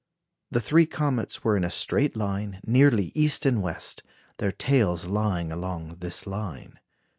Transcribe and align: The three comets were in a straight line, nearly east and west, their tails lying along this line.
The 0.49 0.61
three 0.61 0.87
comets 0.87 1.43
were 1.43 1.55
in 1.55 1.63
a 1.63 1.69
straight 1.69 2.17
line, 2.17 2.59
nearly 2.65 3.11
east 3.13 3.45
and 3.45 3.61
west, 3.61 4.01
their 4.37 4.51
tails 4.51 5.05
lying 5.05 5.51
along 5.51 5.89
this 5.99 6.25
line. 6.25 6.79